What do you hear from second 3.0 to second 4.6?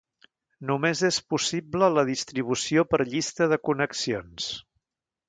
llista de connexions.